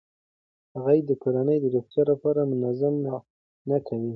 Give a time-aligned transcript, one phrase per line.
[0.75, 4.09] هغې د کورنۍ د روغتیا لپاره منظمه معاینه کوي.